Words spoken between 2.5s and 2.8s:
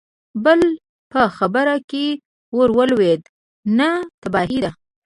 ور